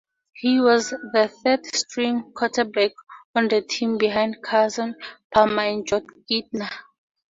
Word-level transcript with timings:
He 0.33 0.59
was 0.59 0.89
the 0.89 1.27
third-string 1.43 2.31
quarterback 2.33 2.93
on 3.35 3.49
the 3.49 3.61
team 3.61 3.99
behind 3.99 4.41
Carson 4.41 4.95
Palmer 5.31 5.61
and 5.61 5.85
Jon 5.85 6.07
Kitna. 6.27 6.71